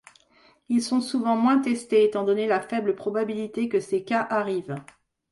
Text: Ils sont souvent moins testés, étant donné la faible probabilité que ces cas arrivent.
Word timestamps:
Ils 0.67 0.81
sont 0.81 0.99
souvent 0.99 1.35
moins 1.37 1.59
testés, 1.61 2.03
étant 2.05 2.23
donné 2.23 2.47
la 2.47 2.59
faible 2.59 2.95
probabilité 2.95 3.69
que 3.69 3.79
ces 3.79 4.03
cas 4.03 4.25
arrivent. 4.31 4.75